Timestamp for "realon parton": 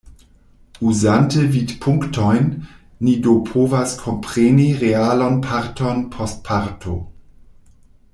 4.85-6.01